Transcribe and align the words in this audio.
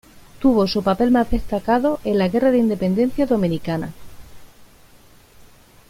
Tuvo 0.39 0.65
su 0.65 0.81
papel 0.81 1.11
más 1.11 1.29
destacado 1.29 1.99
en 2.03 2.17
la 2.17 2.27
guerra 2.27 2.49
de 2.49 2.57
independencia 2.57 3.27
dominicana. 3.27 3.93